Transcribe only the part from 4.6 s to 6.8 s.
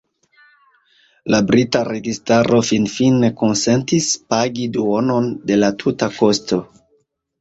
duonon de la tuta kosto.